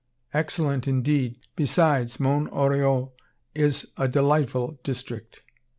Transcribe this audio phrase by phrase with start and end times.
[0.33, 1.37] "'Excellent, indeed.
[1.55, 3.11] Besides, Mont Oriol
[3.53, 5.43] is a delightful district.'"